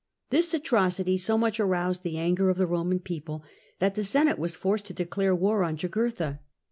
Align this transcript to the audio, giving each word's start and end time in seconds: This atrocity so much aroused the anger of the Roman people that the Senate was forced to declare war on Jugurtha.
This 0.31 0.51
atrocity 0.55 1.15
so 1.19 1.37
much 1.37 1.59
aroused 1.59 2.01
the 2.01 2.17
anger 2.17 2.49
of 2.49 2.57
the 2.57 2.65
Roman 2.65 2.97
people 2.99 3.43
that 3.77 3.93
the 3.93 4.03
Senate 4.03 4.39
was 4.39 4.55
forced 4.55 4.85
to 4.85 4.93
declare 4.93 5.35
war 5.35 5.63
on 5.63 5.77
Jugurtha. 5.77 6.39